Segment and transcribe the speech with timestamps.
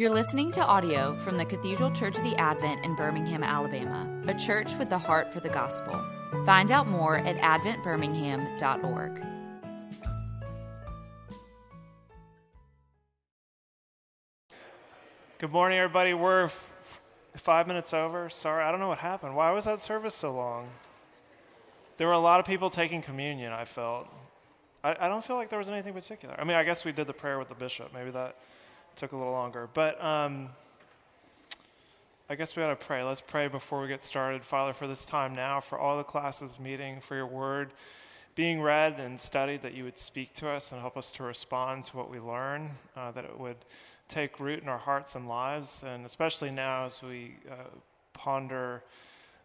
[0.00, 4.32] You're listening to audio from the Cathedral Church of the Advent in Birmingham, Alabama, a
[4.32, 6.02] church with the heart for the gospel.
[6.46, 9.22] Find out more at adventbirmingham.org.
[15.38, 16.14] Good morning, everybody.
[16.14, 17.00] We're f-
[17.36, 18.30] five minutes over.
[18.30, 19.36] Sorry, I don't know what happened.
[19.36, 20.70] Why was that service so long?
[21.98, 24.08] There were a lot of people taking communion, I felt.
[24.82, 26.34] I, I don't feel like there was anything particular.
[26.38, 27.92] I mean, I guess we did the prayer with the bishop.
[27.92, 28.36] Maybe that
[28.96, 29.68] took a little longer.
[29.72, 30.48] But um,
[32.28, 33.02] I guess we ought to pray.
[33.02, 34.44] Let's pray before we get started.
[34.44, 37.72] Father, for this time now, for all the classes meeting, for your word
[38.36, 41.84] being read and studied, that you would speak to us and help us to respond
[41.84, 43.56] to what we learn, uh, that it would
[44.08, 47.54] take root in our hearts and lives, and especially now as we uh,
[48.12, 48.82] ponder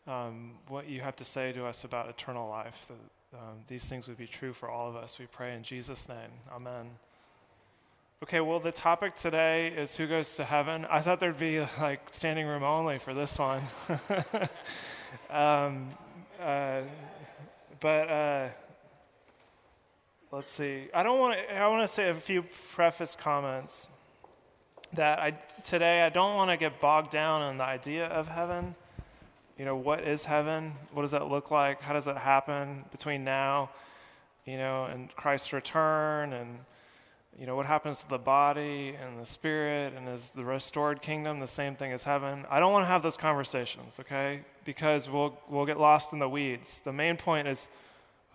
[0.08, 4.08] um, what you have to say to us about eternal life, that um, these things
[4.08, 5.17] would be true for all of us.
[5.20, 6.31] We pray in Jesus' name.
[6.53, 6.91] Amen.
[8.24, 10.86] Okay, well, the topic today is who goes to heaven.
[10.90, 13.62] I thought there'd be like standing room only for this one.
[15.30, 15.89] um,
[16.39, 16.81] uh,
[17.81, 18.48] but uh,
[20.31, 20.88] let's see.
[20.94, 21.56] I don't want to.
[21.56, 23.89] I want to say a few preface comments
[24.94, 25.32] that I
[25.66, 28.76] today I don't want to get bogged down in the idea of heaven.
[29.58, 30.72] You know, what is heaven?
[30.94, 31.82] What does that look like?
[31.82, 33.72] How does that happen between now,
[34.45, 36.59] you know, and Christ's return and
[37.39, 41.39] you know, what happens to the body and the spirit, and is the restored kingdom
[41.39, 42.45] the same thing as heaven?
[42.50, 44.42] I don't want to have those conversations, okay?
[44.64, 46.80] Because we'll, we'll get lost in the weeds.
[46.80, 47.69] The main point is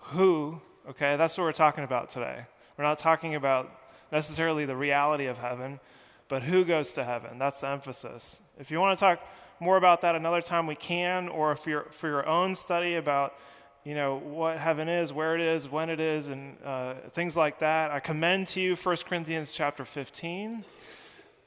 [0.00, 1.16] who, okay?
[1.16, 2.44] That's what we're talking about today.
[2.76, 3.70] We're not talking about
[4.12, 5.80] necessarily the reality of heaven,
[6.28, 7.38] but who goes to heaven.
[7.38, 8.42] That's the emphasis.
[8.58, 9.20] If you want to talk
[9.60, 13.34] more about that another time, we can, or if you're for your own study about
[13.84, 17.60] you know, what heaven is, where it is, when it is, and uh, things like
[17.60, 17.90] that.
[17.90, 20.64] I commend to you 1 Corinthians chapter 15,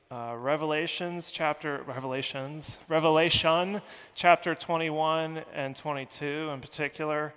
[0.09, 3.81] uh, Revelations chapter, Revelations, Revelation
[4.15, 7.33] chapter 21 and 22 in particular,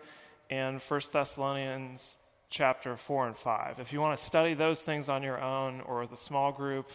[0.49, 2.17] and 1 Thessalonians
[2.49, 3.81] chapter 4 and 5.
[3.81, 6.91] If you want to study those things on your own or with a small group,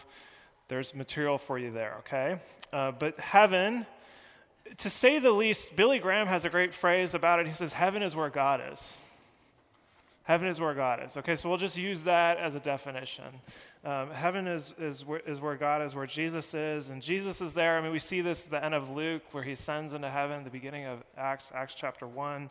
[0.66, 2.38] there's material for you there, okay?
[2.72, 3.86] Uh, but heaven
[4.78, 7.46] to say the least, Billy Graham has a great phrase about it.
[7.46, 8.96] He says, Heaven is where God is.
[10.24, 11.16] Heaven is where God is.
[11.16, 13.24] Okay, so we'll just use that as a definition.
[13.84, 17.54] Um, heaven is, is, where, is where God is, where Jesus is, and Jesus is
[17.54, 17.76] there.
[17.76, 20.44] I mean, we see this at the end of Luke, where he sends into heaven,
[20.44, 22.48] the beginning of Acts, Acts chapter 1,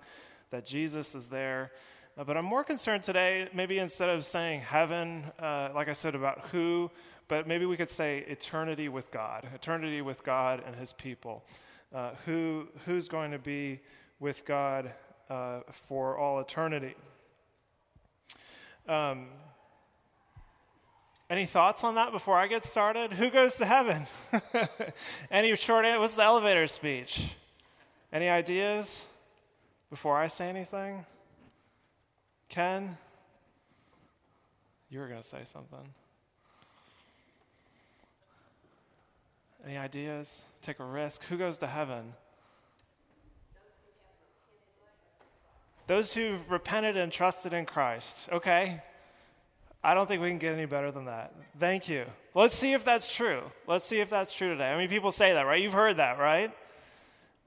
[0.50, 1.72] that Jesus is there.
[2.18, 6.14] Uh, but I'm more concerned today, maybe instead of saying heaven, uh, like I said,
[6.14, 6.92] about who,
[7.30, 11.46] but maybe we could say eternity with God, eternity with God and his people
[11.94, 13.80] uh, who, who's going to be
[14.20, 14.92] with God
[15.30, 16.96] uh, for all eternity.
[18.88, 19.28] Um,
[21.30, 23.14] any thoughts on that before I get started?
[23.14, 24.06] Who goes to heaven?
[25.32, 26.00] any short, answer?
[26.00, 27.36] what's the elevator speech?
[28.12, 29.06] Any ideas
[29.90, 31.06] before I say anything?
[32.50, 32.98] Ken?
[34.90, 35.94] You were going to say something.
[39.66, 40.44] Any ideas?
[40.62, 41.24] Take a risk.
[41.26, 42.14] Who goes to heaven?
[45.88, 48.30] Those who've repented and trusted in Christ.
[48.32, 48.82] Okay.
[49.84, 51.34] I don't think we can get any better than that.
[51.60, 52.06] Thank you.
[52.36, 53.42] Let's see if that's true.
[53.68, 54.70] Let's see if that's true today.
[54.72, 55.62] I mean, people say that, right?
[55.62, 56.52] You've heard that, right?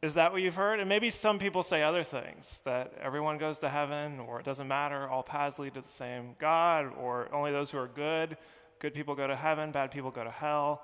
[0.03, 0.81] Is that what you've heard?
[0.81, 4.69] And maybe some people say other things that everyone goes to heaven or it doesn't
[4.69, 8.37] matter, all paths lead to the same God, or only those who are good,
[8.81, 10.83] good people go to heaven, bad people go to hell.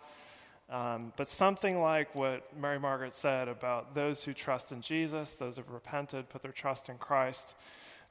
[0.70, 5.56] Um, but something like what Mary Margaret said about those who trust in Jesus, those
[5.56, 7.54] who have repented, put their trust in Christ,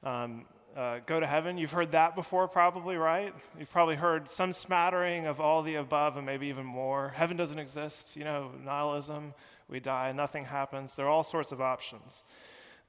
[0.03, 1.58] um, uh, go to heaven.
[1.58, 3.34] You've heard that before, probably, right?
[3.58, 7.09] You've probably heard some smattering of all the above and maybe even more.
[7.16, 9.34] Heaven doesn't exist, you know, nihilism,
[9.69, 10.96] we die, nothing happens.
[10.96, 12.24] There are all sorts of options.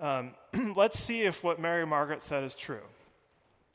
[0.00, 0.32] Um,
[0.74, 2.82] let's see if what Mary Margaret said is true,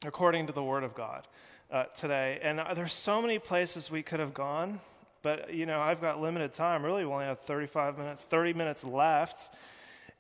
[0.04, 1.28] according to the Word of God
[1.72, 2.40] uh, today.
[2.42, 4.80] And uh, there's so many places we could have gone.
[5.26, 6.86] But, you know, I've got limited time.
[6.86, 9.56] Really, we only have 35 minutes, 30 minutes left.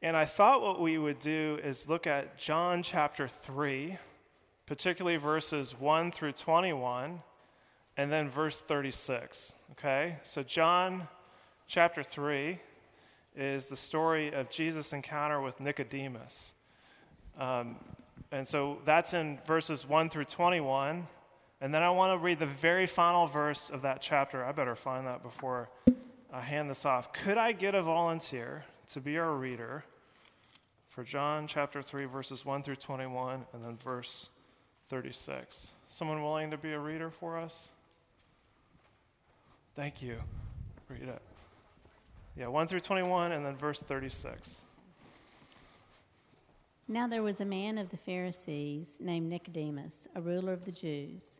[0.02, 4.00] And I thought what we would do is look at John chapter 3,
[4.66, 7.22] particularly verses 1 through 21,
[7.98, 9.54] and then verse 36.
[9.74, 10.18] Okay?
[10.24, 11.08] So, John
[11.68, 12.60] chapter 3
[13.36, 16.54] is the story of Jesus' encounter with Nicodemus.
[17.38, 17.76] Um,
[18.32, 21.08] and so that's in verses 1 through 21.
[21.62, 24.44] And then I want to read the very final verse of that chapter.
[24.44, 25.70] I better find that before
[26.32, 27.14] I hand this off.
[27.14, 29.86] Could I get a volunteer to be our reader
[30.90, 34.30] for John chapter 3, verses 1 through 21, and then verse
[34.90, 35.72] 36?
[35.88, 37.70] Someone willing to be a reader for us?
[39.76, 40.18] Thank you.
[40.90, 41.22] read it.
[42.38, 44.62] Yeah, 1 through 21, and then verse 36.
[46.88, 51.40] Now there was a man of the Pharisees named Nicodemus, a ruler of the Jews.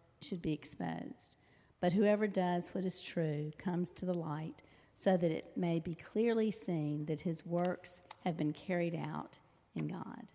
[0.21, 1.37] should be exposed.
[1.79, 4.61] But whoever does what is true comes to the light,
[4.95, 9.39] so that it may be clearly seen that his works have been carried out
[9.75, 10.27] in God.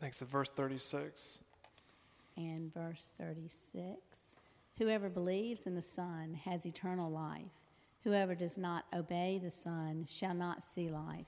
[0.00, 0.22] Thanks.
[0.22, 1.38] At verse 36.
[2.36, 4.36] And verse 36
[4.78, 7.50] Whoever believes in the Son has eternal life.
[8.04, 11.26] Whoever does not obey the Son shall not see life,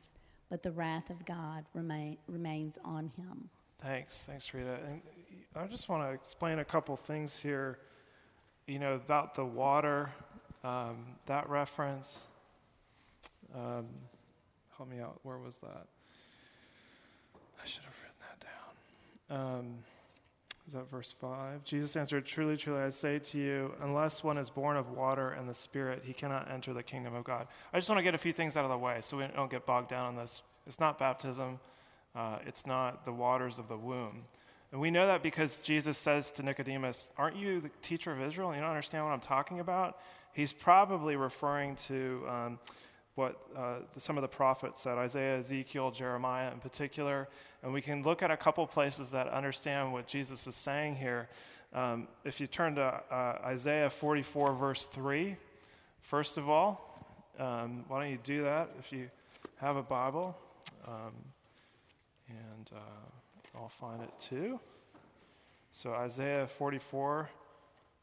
[0.49, 3.51] but the wrath of God remain, remains on him.
[3.83, 4.23] Thanks.
[4.23, 4.79] Thanks, Rita.
[4.87, 5.03] And
[5.57, 7.79] I just want to explain a couple things here,
[8.69, 10.09] you know, about the water,
[10.63, 12.27] um, that reference.
[13.53, 13.87] Um,
[14.77, 15.19] help me out.
[15.25, 15.87] Where was that?
[17.61, 18.47] I should have written that
[19.29, 19.57] down.
[19.59, 19.75] Um,
[20.69, 21.65] is that verse 5?
[21.65, 25.49] Jesus answered, Truly, truly, I say to you, unless one is born of water and
[25.49, 27.49] the Spirit, he cannot enter the kingdom of God.
[27.73, 29.51] I just want to get a few things out of the way so we don't
[29.51, 30.43] get bogged down on this.
[30.69, 31.59] It's not baptism,
[32.15, 34.23] uh, it's not the waters of the womb.
[34.73, 38.55] And we know that because Jesus says to Nicodemus, Aren't you the teacher of Israel?
[38.55, 39.99] You don't understand what I'm talking about?
[40.33, 42.59] He's probably referring to um,
[43.17, 47.29] what uh, some of the prophets said Isaiah, Ezekiel, Jeremiah in particular.
[47.65, 51.29] And we can look at a couple places that understand what Jesus is saying here.
[51.75, 55.37] Um, if you turn to uh, Isaiah 44, verse 3,
[56.01, 56.87] first of all,
[57.41, 59.11] um, why don't you do that if you
[59.57, 60.37] have a Bible?
[60.87, 61.15] Um,
[62.29, 62.71] and.
[62.73, 63.20] Uh,
[63.55, 64.61] I'll find it too.
[65.73, 67.29] So, Isaiah 44,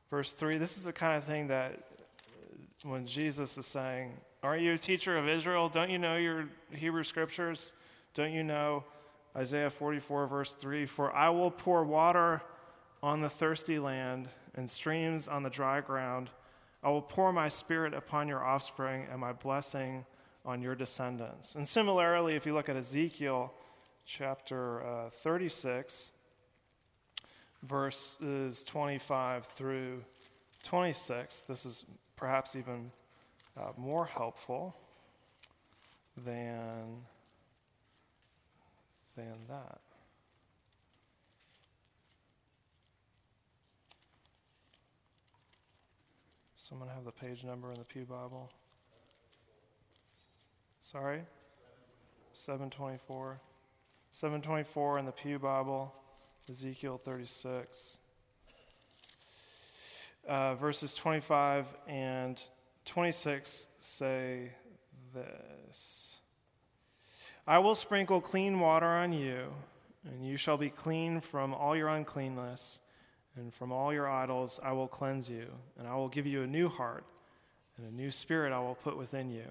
[0.10, 4.14] verse 3, this is the kind of thing that uh, when Jesus is saying,
[4.44, 5.68] Aren't you a teacher of Israel?
[5.68, 7.74] Don't you know your Hebrew scriptures?
[8.14, 8.84] Don't you know
[9.36, 10.86] Isaiah 44, verse 3?
[10.86, 12.42] For I will pour water
[13.02, 16.30] on the thirsty land and streams on the dry ground.
[16.84, 20.06] I will pour my spirit upon your offspring and my blessing
[20.46, 21.56] on your descendants.
[21.56, 23.54] And similarly, if you look at Ezekiel,
[24.08, 26.12] chapter uh, 36,
[27.64, 30.02] verses 25 through
[30.64, 31.42] 26.
[31.42, 31.84] This is
[32.16, 32.90] perhaps even
[33.60, 34.76] uh, more helpful
[36.26, 37.04] than,
[39.18, 39.80] than that.
[46.56, 48.52] Someone have the page number in the Pew Bible?
[50.82, 51.22] Sorry?
[52.34, 53.40] 724.
[54.20, 55.94] 724 in the Pew Bible,
[56.50, 58.00] Ezekiel 36.
[60.28, 62.42] Uh, verses 25 and
[62.86, 64.50] 26 say
[65.14, 66.16] this.
[67.46, 69.54] I will sprinkle clean water on you,
[70.12, 72.80] and you shall be clean from all your uncleanness,
[73.36, 75.46] and from all your idols I will cleanse you,
[75.78, 77.06] and I will give you a new heart,
[77.78, 79.46] and a new spirit I will put within you,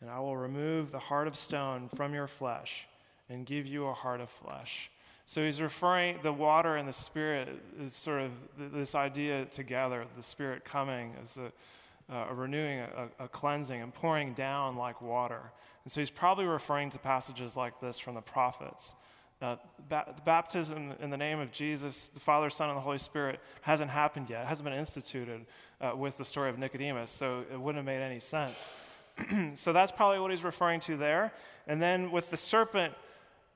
[0.00, 2.86] and I will remove the heart of stone from your flesh,
[3.28, 4.90] and give you a heart of flesh.
[5.26, 8.32] So he's referring, the water and the Spirit is sort of
[8.72, 14.32] this idea together, the Spirit coming as a, a renewing, a, a, cleansing, and pouring
[14.32, 15.42] down like water.
[15.84, 18.94] And so he's probably referring to passages like this from the prophets.
[19.42, 19.56] Uh,
[19.90, 23.90] ba- baptism in the name of Jesus, the Father, Son, and the Holy Spirit hasn't
[23.90, 24.44] happened yet.
[24.44, 25.44] It hasn't been instituted
[25.82, 28.70] uh, with the story of Nicodemus, so it wouldn't have made any sense.
[29.54, 31.32] so that's probably what he's referring to there.
[31.66, 32.94] And then with the serpent,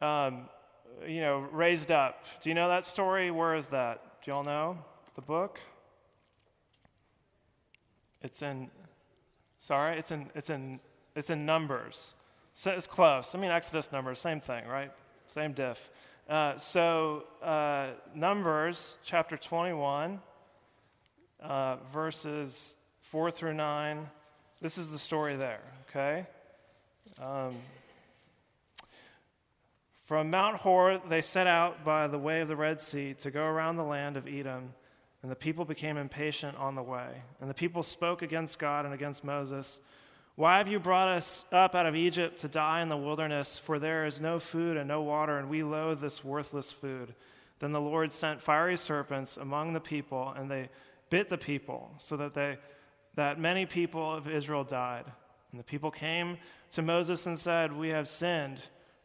[0.02, 0.48] um,
[1.06, 2.24] you know, raised up.
[2.40, 3.30] Do you know that story?
[3.30, 4.02] Where is that?
[4.22, 4.78] Do you all know
[5.14, 5.60] the book?
[8.22, 8.70] It's in,
[9.58, 10.80] sorry, it's in, it's in,
[11.16, 12.14] it's in Numbers.
[12.54, 13.34] So it's close.
[13.34, 14.92] I mean, Exodus, Numbers, same thing, right?
[15.28, 15.90] Same diff.
[16.28, 20.20] Uh, so, uh, Numbers chapter 21,
[21.40, 24.08] uh, verses 4 through 9.
[24.60, 26.26] This is the story there, okay?
[27.20, 27.56] Um,
[30.12, 33.44] from Mount Hor, they set out by the way of the Red Sea to go
[33.44, 34.74] around the land of Edom,
[35.22, 37.22] and the people became impatient on the way.
[37.40, 39.80] And the people spoke against God and against Moses.
[40.34, 43.58] Why have you brought us up out of Egypt to die in the wilderness?
[43.58, 47.14] For there is no food and no water, and we loathe this worthless food.
[47.60, 50.68] Then the Lord sent fiery serpents among the people, and they
[51.08, 52.58] bit the people, so that, they,
[53.14, 55.06] that many people of Israel died.
[55.52, 56.36] And the people came
[56.72, 58.60] to Moses and said, We have sinned.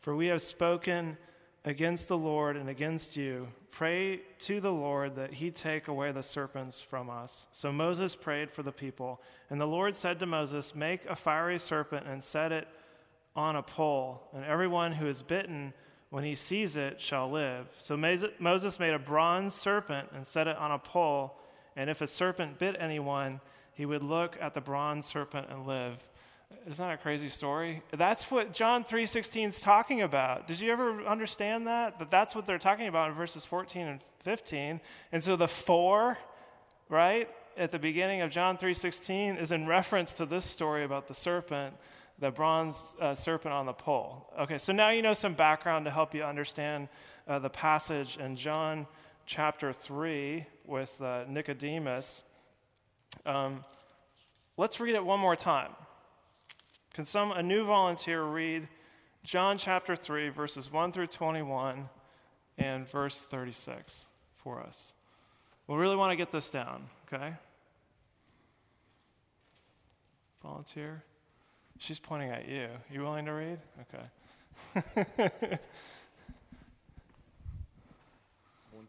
[0.07, 1.17] For we have spoken
[1.65, 3.49] against the Lord and against you.
[3.71, 7.47] Pray to the Lord that he take away the serpents from us.
[7.51, 9.21] So Moses prayed for the people.
[9.49, 12.69] And the Lord said to Moses, Make a fiery serpent and set it
[13.35, 15.73] on a pole, and everyone who is bitten
[16.09, 17.67] when he sees it shall live.
[17.77, 21.37] So Moses made a bronze serpent and set it on a pole,
[21.75, 23.41] and if a serpent bit anyone,
[23.73, 26.01] he would look at the bronze serpent and live.
[26.67, 27.81] Isn't that a crazy story?
[27.91, 30.47] That's what John 3:16 is talking about.
[30.47, 31.97] Did you ever understand that?
[31.99, 34.81] That that's what they're talking about in verses 14 and 15.
[35.13, 36.17] And so the 4,
[36.89, 41.13] right, at the beginning of John 3:16 is in reference to this story about the
[41.13, 41.73] serpent,
[42.19, 44.29] the bronze uh, serpent on the pole.
[44.39, 46.89] Okay, so now you know some background to help you understand
[47.27, 48.87] uh, the passage in John
[49.25, 52.23] chapter 3 with uh, Nicodemus.
[53.25, 53.63] Um,
[54.57, 55.71] let's read it one more time.
[56.97, 58.67] Can some, a new volunteer, read
[59.23, 61.87] John chapter 3, verses 1 through 21
[62.57, 64.93] and verse 36 for us?
[65.67, 67.35] We really want to get this down, okay?
[70.41, 71.03] Volunteer?
[71.77, 72.67] She's pointing at you.
[72.89, 73.59] You willing to read?
[73.93, 74.05] Okay.
[74.81, 74.89] 1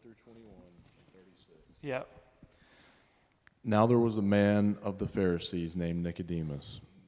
[0.02, 1.58] through 21 and 36.
[1.82, 2.08] Yep.
[3.64, 6.80] Now there was a man of the Pharisees named Nicodemus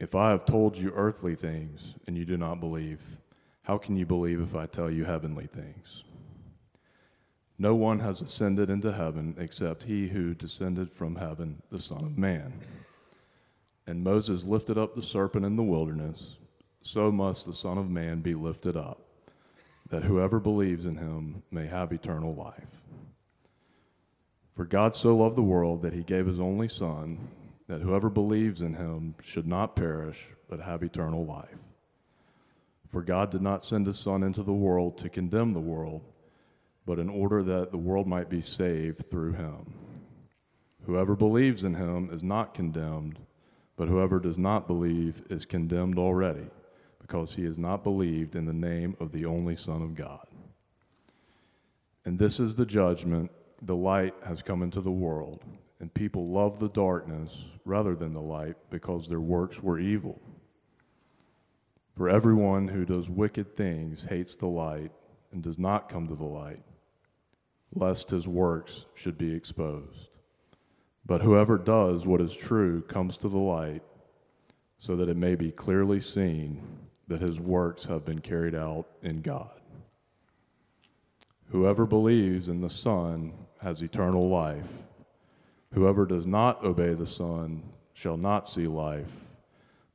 [0.00, 3.02] If I have told you earthly things and you do not believe,
[3.62, 6.04] how can you believe if I tell you heavenly things?
[7.58, 12.16] No one has ascended into heaven except he who descended from heaven, the Son of
[12.16, 12.54] Man.
[13.86, 16.36] And Moses lifted up the serpent in the wilderness,
[16.80, 19.02] so must the Son of Man be lifted up,
[19.90, 22.80] that whoever believes in him may have eternal life.
[24.54, 27.18] For God so loved the world that he gave his only Son,
[27.70, 31.58] that whoever believes in him should not perish, but have eternal life.
[32.88, 36.02] For God did not send his Son into the world to condemn the world
[36.90, 39.72] but in order that the world might be saved through him.
[40.86, 43.18] Whoever believes in him is not condemned,
[43.76, 46.48] but whoever does not believe is condemned already,
[47.00, 50.26] because he has not believed in the name of the only Son of God.
[52.04, 53.30] And this is the judgment
[53.62, 55.44] the light has come into the world,
[55.80, 60.20] and people love the darkness rather than the light because their works were evil.
[61.96, 64.92] For everyone who does wicked things hates the light
[65.32, 66.62] and does not come to the light
[67.74, 70.08] lest his works should be exposed.
[71.06, 73.82] But whoever does what is true comes to the light,
[74.78, 76.62] so that it may be clearly seen
[77.08, 79.60] that his works have been carried out in God.
[81.50, 84.68] Whoever believes in the Son has eternal life.
[85.74, 87.62] Whoever does not obey the Son
[87.94, 89.12] shall not see life,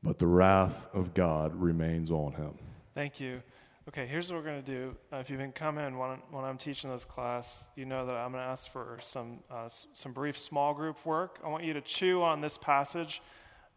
[0.01, 2.53] but the wrath of God remains on him.
[2.93, 3.41] Thank you.
[3.89, 4.95] Okay, here's what we're going to do.
[5.11, 8.31] Uh, if you've been coming when, when I'm teaching this class, you know that I'm
[8.31, 11.39] going to ask for some, uh, some brief small group work.
[11.43, 13.21] I want you to chew on this passage.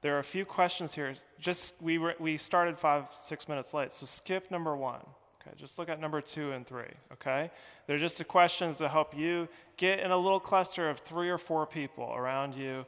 [0.00, 1.14] There are a few questions here.
[1.40, 5.00] Just we, re- we started five, six minutes late, so skip number one.
[5.48, 6.90] Okay, just look at number two and three.
[7.12, 7.50] Okay,
[7.86, 11.38] they're just the questions to help you get in a little cluster of three or
[11.38, 12.84] four people around you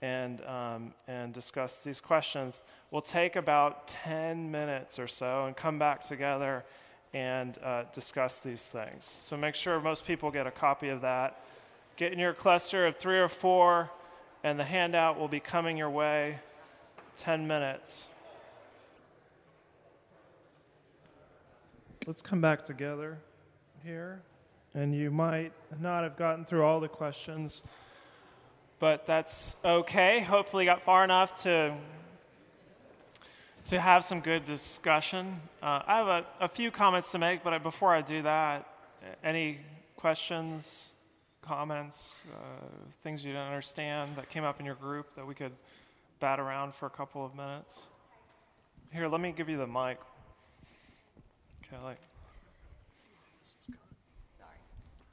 [0.00, 2.62] and, um, and discuss these questions.
[2.90, 6.64] We'll take about 10 minutes or so and come back together
[7.14, 9.18] and uh, discuss these things.
[9.22, 11.44] So make sure most people get a copy of that.
[11.96, 13.90] Get in your cluster of three or four,
[14.42, 16.38] and the handout will be coming your way
[17.18, 18.08] 10 minutes.
[22.06, 23.18] Let's come back together
[23.84, 24.22] here.
[24.74, 27.62] And you might not have gotten through all the questions
[28.82, 30.18] but that's okay.
[30.22, 31.72] Hopefully, got far enough to
[33.68, 35.40] to have some good discussion.
[35.62, 38.66] Uh, I have a, a, few comments to make, but before I do that,
[39.22, 39.60] any
[39.94, 40.90] questions,
[41.42, 42.66] comments, uh,
[43.04, 45.52] things you didn't understand that came up in your group that we could
[46.18, 47.86] bat around for a couple of minutes?
[48.92, 49.98] Here, let me give you the mic.
[51.80, 51.98] Like.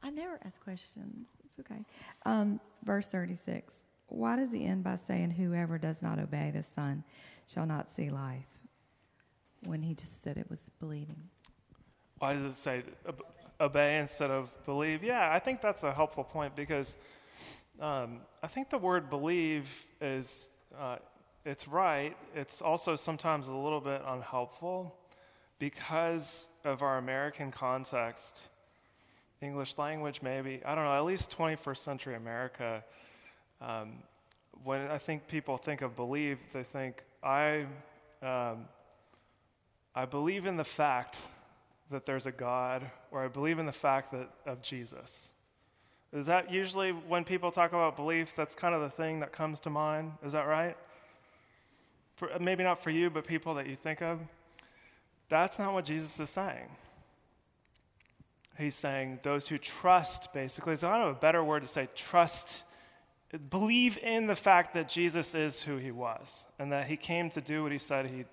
[0.02, 1.28] I never ask questions.
[1.45, 1.84] It's okay.
[2.26, 3.80] Um, verse 36.
[4.08, 7.04] Why does he end by saying, Whoever does not obey the Son
[7.48, 8.45] shall not see life?
[9.65, 11.22] When he just said it was believing.
[12.19, 12.84] Why does it say
[13.60, 15.04] obey instead of believe?
[15.04, 16.98] Yeah, I think that's a helpful point because
[17.80, 19.69] um, I think the word believe
[20.02, 20.98] is, uh,
[21.45, 22.15] it's right.
[22.34, 24.95] It's also sometimes a little bit unhelpful
[25.60, 28.41] because of our American context
[29.41, 30.62] English language, maybe.
[30.65, 32.84] I don't know, at least 21st century America.
[33.62, 34.04] Um,
[34.63, 37.65] when I think people think of believe, they think, I,
[38.22, 38.65] um,
[39.95, 41.17] I believe in the fact
[41.89, 45.32] that there's a God, or I believe in the fact that, of Jesus.
[46.12, 49.60] Is that usually when people talk about belief, that's kind of the thing that comes
[49.62, 50.12] to mind?
[50.26, 50.76] Is that right?
[52.17, 54.19] For, maybe not for you, but people that you think of.
[55.30, 56.70] That's not what Jesus is saying
[58.60, 60.76] he's saying those who trust, basically.
[60.76, 62.63] Don't have a better word to say trust,
[63.50, 67.42] believe in the fact that Jesus is who he was and that he came to
[67.42, 68.26] do what he said he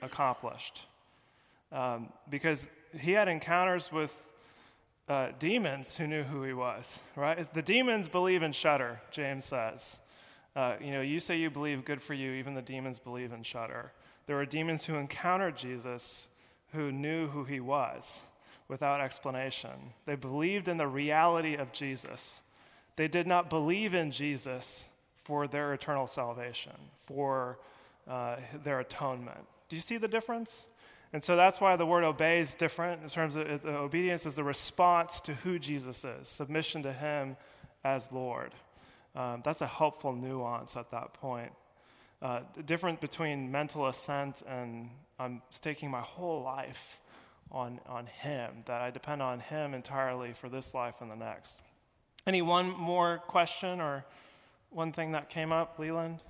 [0.00, 0.86] accomplished.
[1.72, 4.24] Um, because he had encounters with
[5.08, 7.52] uh, demons who knew who he was, right?
[7.52, 9.98] The demons believe and shudder, James says.
[10.54, 12.32] Uh, you know, you say you believe, good for you.
[12.32, 13.90] Even the demons believe and shudder.
[14.26, 16.28] There were demons who encountered Jesus
[16.72, 18.22] who knew who he was
[18.68, 19.92] without explanation.
[20.06, 22.40] They believed in the reality of Jesus.
[22.96, 24.86] They did not believe in Jesus
[25.24, 26.72] for their eternal salvation,
[27.04, 27.58] for
[28.08, 29.40] uh, their atonement.
[29.68, 30.66] Do you see the difference?
[31.12, 34.34] And so that's why the word obey is different in terms of it, obedience is
[34.34, 37.36] the response to who Jesus is, submission to him
[37.84, 38.52] as Lord.
[39.14, 41.52] Um, that's a helpful nuance at that point.
[42.22, 47.00] Uh, different between mental assent and I'm staking my whole life
[47.50, 51.60] on, on Him, that I depend on Him entirely for this life and the next.
[52.24, 54.04] Any one more question or
[54.70, 56.20] one thing that came up, Leland?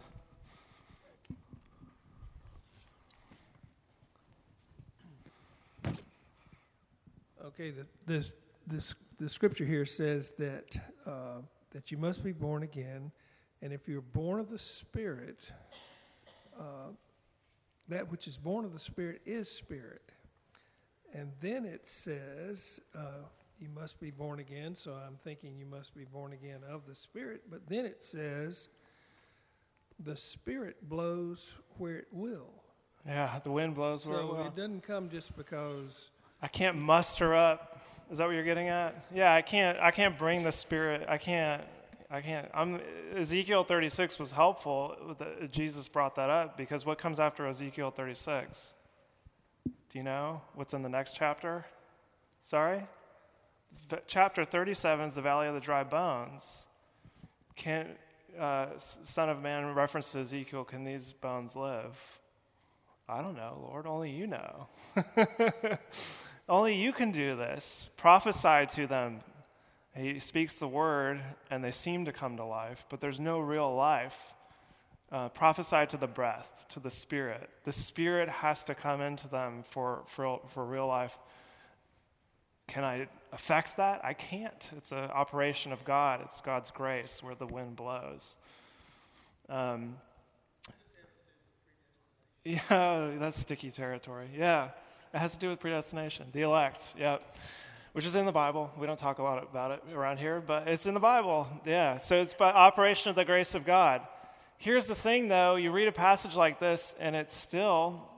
[7.44, 8.32] Okay, the, this,
[8.66, 10.74] this, the scripture here says that
[11.06, 13.10] uh, that you must be born again,
[13.62, 15.38] and if you're born of the Spirit,
[16.58, 16.90] uh,
[17.88, 20.02] that which is born of the Spirit is spirit.
[21.14, 23.22] And then it says uh,
[23.60, 24.74] you must be born again.
[24.74, 27.42] So I'm thinking you must be born again of the Spirit.
[27.48, 28.68] But then it says
[30.02, 32.50] the Spirit blows where it will.
[33.06, 36.10] Yeah, the wind blows where it So it doesn't come just because.
[36.40, 37.80] I can't muster up.
[38.10, 39.06] Is that what you're getting at?
[39.14, 39.78] Yeah, I can't.
[39.78, 41.06] I can't bring the spirit.
[41.08, 41.62] I can't.
[42.12, 42.46] I can't.
[42.52, 42.78] I'm,
[43.16, 45.16] Ezekiel 36 was helpful.
[45.50, 48.74] Jesus brought that up because what comes after Ezekiel 36?
[49.64, 51.64] Do you know what's in the next chapter?
[52.42, 52.82] Sorry,
[53.88, 56.66] the, chapter 37 is the Valley of the Dry Bones.
[57.56, 57.88] Can
[58.38, 60.64] uh, Son of Man reference to Ezekiel?
[60.64, 61.98] Can these bones live?
[63.08, 63.86] I don't know, Lord.
[63.86, 64.68] Only you know.
[66.48, 67.88] Only you can do this.
[67.96, 69.20] Prophesy to them.
[69.94, 73.74] He speaks the word, and they seem to come to life, but there's no real
[73.74, 74.34] life.
[75.10, 77.50] Uh, prophesy to the breath, to the spirit.
[77.64, 81.14] The spirit has to come into them for, for, for real life.
[82.66, 84.02] Can I affect that?
[84.02, 84.70] I can't.
[84.78, 88.38] It's an operation of God, it's God's grace where the wind blows.
[89.50, 89.96] Um,
[92.44, 94.30] yeah, that's sticky territory.
[94.34, 94.70] Yeah,
[95.12, 96.94] it has to do with predestination, the elect.
[96.98, 97.22] Yep,
[97.92, 98.70] which is in the Bible.
[98.78, 101.46] We don't talk a lot about it around here, but it's in the Bible.
[101.64, 104.02] Yeah, so it's by operation of the grace of God.
[104.56, 108.08] Here's the thing, though: you read a passage like this, and it's still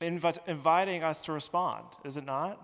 [0.00, 1.84] invi- inviting us to respond.
[2.04, 2.60] Is it not?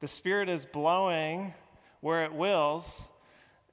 [0.00, 1.54] The Spirit is blowing
[2.00, 3.04] where it wills,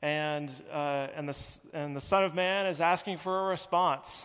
[0.01, 1.37] and uh, and the
[1.73, 4.23] and the Son of Man is asking for a response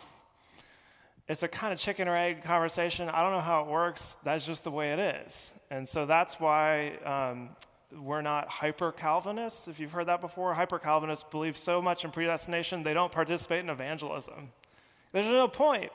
[1.31, 3.09] it's a kind of chicken or egg conversation.
[3.09, 4.17] I don't know how it works.
[4.25, 5.53] That's just the way it is.
[5.71, 7.51] And so that's why um,
[8.03, 9.69] we're not hyper Calvinists.
[9.69, 13.61] If you've heard that before, hyper Calvinists believe so much in predestination, they don't participate
[13.61, 14.51] in evangelism.
[15.13, 15.93] There's no point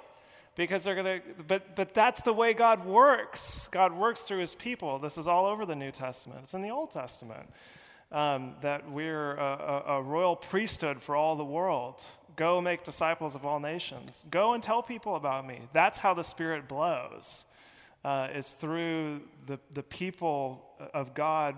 [0.56, 3.68] because they're going to, but, but that's the way God works.
[3.74, 5.00] God works through his people.
[5.00, 7.50] This is all over the New Testament, it's in the Old Testament.
[8.12, 12.04] Um, that we're a, a, a royal priesthood for all the world.
[12.36, 14.24] Go make disciples of all nations.
[14.30, 15.62] Go and tell people about me.
[15.74, 17.46] That's how the Spirit blows.
[18.04, 20.64] Uh, it's through the, the people
[20.94, 21.56] of God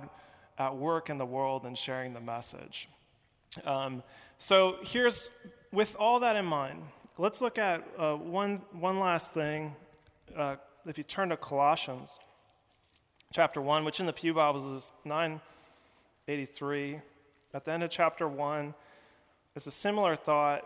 [0.57, 2.87] at work in the world and sharing the message.
[3.65, 4.03] Um,
[4.37, 5.29] so here's,
[5.71, 6.81] with all that in mind,
[7.17, 9.75] let's look at uh, one, one last thing.
[10.35, 10.55] Uh,
[10.85, 12.17] if you turn to Colossians
[13.33, 14.91] chapter 1, which in the Pew Bibles is
[16.27, 16.99] 983,
[17.53, 18.73] at the end of chapter 1,
[19.55, 20.65] it's a similar thought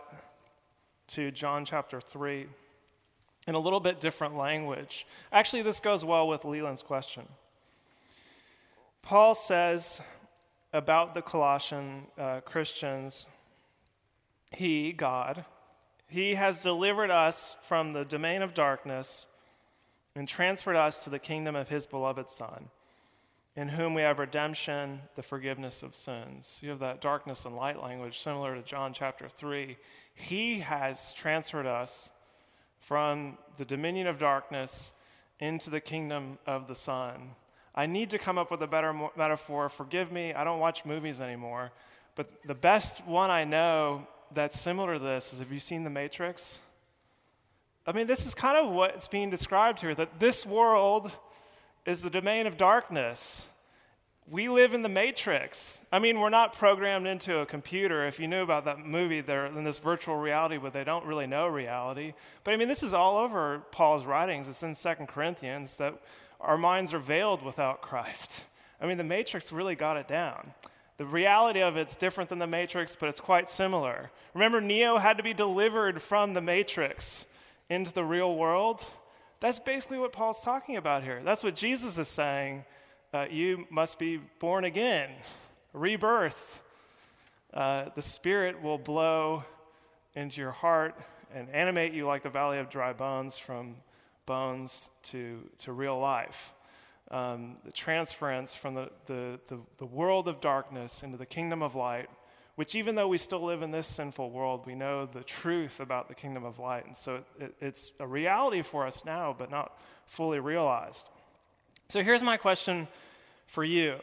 [1.06, 2.46] to John chapter 3
[3.46, 5.06] in a little bit different language.
[5.30, 7.22] Actually, this goes well with Leland's question.
[9.02, 10.00] Paul says
[10.72, 13.28] about the Colossian uh, Christians,
[14.50, 15.44] He, God,
[16.08, 19.28] He has delivered us from the domain of darkness
[20.16, 22.68] and transferred us to the kingdom of His beloved Son
[23.54, 26.58] in whom we have redemption, the forgiveness of sins.
[26.62, 29.76] You have that darkness and light language similar to John chapter 3.
[30.14, 32.10] He has transferred us
[32.78, 34.94] from the dominion of darkness
[35.38, 37.32] into the kingdom of the Son.
[37.74, 39.68] I need to come up with a better mo- metaphor.
[39.68, 41.72] Forgive me, I don't watch movies anymore.
[42.14, 45.90] But the best one I know that's similar to this is have you seen The
[45.90, 46.60] Matrix?
[47.86, 51.10] I mean, this is kind of what's being described here that this world
[51.86, 53.46] is the domain of darkness.
[54.30, 55.82] We live in the matrix.
[55.90, 58.06] I mean, we're not programmed into a computer.
[58.06, 61.26] If you knew about that movie, they're in this virtual reality where they don't really
[61.26, 62.14] know reality.
[62.44, 64.48] But I mean, this is all over Paul's writings.
[64.48, 66.00] It's in Second Corinthians that
[66.40, 68.44] our minds are veiled without Christ.
[68.80, 70.54] I mean, the matrix really got it down.
[70.98, 74.10] The reality of it's different than the matrix, but it's quite similar.
[74.34, 77.26] Remember, Neo had to be delivered from the matrix
[77.68, 78.84] into the real world.
[79.42, 81.20] That's basically what Paul's talking about here.
[81.24, 82.64] That's what Jesus is saying.
[83.12, 85.10] Uh, you must be born again,
[85.72, 86.62] rebirth.
[87.52, 89.42] Uh, the Spirit will blow
[90.14, 90.94] into your heart
[91.34, 93.74] and animate you like the valley of dry bones from
[94.26, 96.54] bones to, to real life.
[97.10, 101.74] Um, the transference from the, the, the, the world of darkness into the kingdom of
[101.74, 102.08] light,
[102.56, 106.08] which, even though we still live in this sinful world, we know the truth about
[106.08, 106.86] the kingdom of light.
[106.86, 111.08] And so it, it, it's a reality for us now, but not fully realized.
[111.88, 112.88] So here's my question
[113.46, 113.96] for you.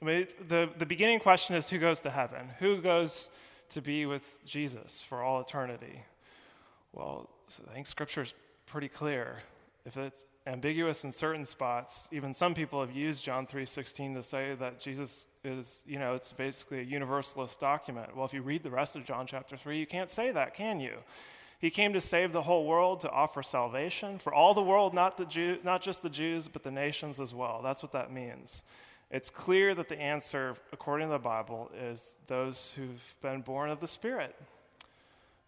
[0.00, 2.50] I mean, the, the beginning question is who goes to heaven?
[2.58, 3.30] Who goes
[3.70, 6.02] to be with Jesus for all eternity?
[6.92, 7.30] Well,
[7.70, 8.34] I think Scripture is
[8.66, 9.38] pretty clear.
[9.84, 12.08] If it's ambiguous in certain spots.
[12.12, 16.32] Even some people have used John 3:16 to say that Jesus is, you know, it's
[16.32, 18.14] basically a universalist document.
[18.16, 20.80] Well, if you read the rest of John chapter 3, you can't say that, can
[20.80, 20.98] you?
[21.58, 25.16] He came to save the whole world, to offer salvation for all the world, not,
[25.16, 27.60] the Jew, not just the Jews, but the nations as well.
[27.62, 28.64] That's what that means.
[29.12, 33.78] It's clear that the answer, according to the Bible, is those who've been born of
[33.78, 34.34] the Spirit,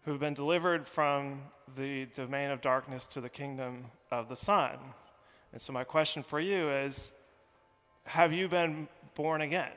[0.05, 1.41] who've been delivered from
[1.75, 4.77] the domain of darkness to the kingdom of the Son.
[5.51, 7.11] And so, my question for you is
[8.05, 9.71] Have you been born again?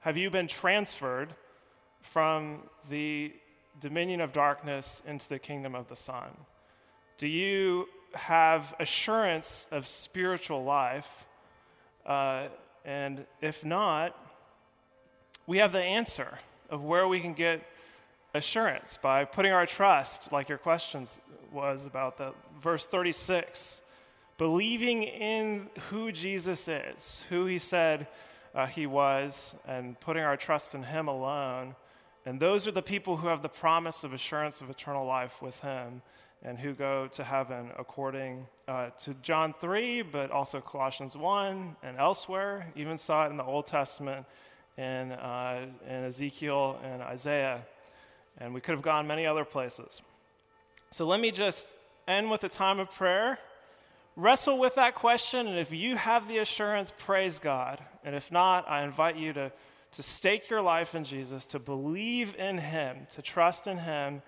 [0.00, 1.34] Have you been transferred
[2.00, 3.32] from the
[3.80, 6.30] dominion of darkness into the kingdom of the Son?
[7.18, 11.26] Do you have assurance of spiritual life?
[12.06, 12.48] Uh,
[12.84, 14.16] and if not,
[15.46, 16.38] we have the answer
[16.70, 17.62] of where we can get
[18.34, 21.20] assurance by putting our trust, like your questions
[21.52, 23.82] was about the verse 36,
[24.36, 28.08] believing in who Jesus is, who he said
[28.54, 31.76] uh, he was, and putting our trust in him alone.
[32.26, 35.58] And those are the people who have the promise of assurance of eternal life with
[35.60, 36.02] him
[36.42, 41.96] and who go to heaven according uh, to John 3, but also Colossians 1 and
[41.98, 42.66] elsewhere.
[42.74, 44.26] Even saw it in the Old Testament
[44.76, 47.64] in, uh, in Ezekiel and Isaiah.
[48.38, 50.02] And we could have gone many other places.
[50.90, 51.68] So let me just
[52.06, 53.38] end with a time of prayer.
[54.16, 57.80] Wrestle with that question, and if you have the assurance, praise God.
[58.04, 59.50] And if not, I invite you to,
[59.92, 64.22] to stake your life in Jesus, to believe in Him, to trust in Him.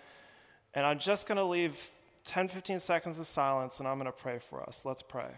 [0.75, 1.79] And I'm just going to leave
[2.25, 4.85] 10, 15 seconds of silence, and I'm going to pray for us.
[4.85, 5.31] Let's pray.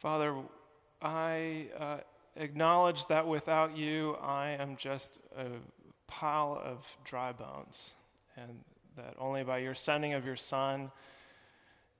[0.00, 0.34] Father,
[1.02, 1.98] I uh,
[2.34, 5.44] acknowledge that without you, I am just a
[6.06, 7.92] pile of dry bones,
[8.34, 8.60] and
[8.96, 10.90] that only by your sending of your Son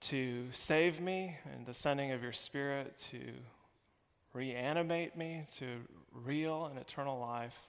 [0.01, 3.21] to save me and the sending of your Spirit to
[4.33, 5.67] reanimate me to
[6.25, 7.69] real and eternal life,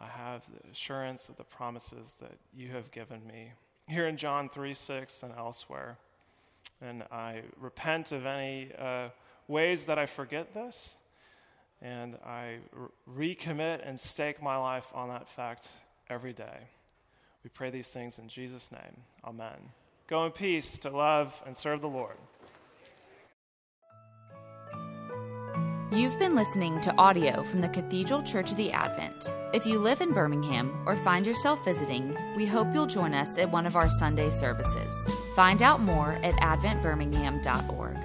[0.00, 3.50] I have the assurance of the promises that you have given me
[3.88, 5.98] here in John 3 6 and elsewhere.
[6.80, 8.70] And I repent of any.
[8.78, 9.08] Uh,
[9.50, 10.96] ways that I forget this,
[11.82, 12.58] and I
[13.06, 15.68] re- recommit and stake my life on that fact
[16.08, 16.68] every day.
[17.42, 19.02] We pray these things in Jesus' name.
[19.24, 19.58] Amen.
[20.06, 22.16] Go in peace to love and serve the Lord.
[25.92, 29.32] You've been listening to audio from the Cathedral Church of the Advent.
[29.52, 33.50] If you live in Birmingham or find yourself visiting, we hope you'll join us at
[33.50, 35.10] one of our Sunday services.
[35.34, 37.99] Find out more at adventbirmingham.org.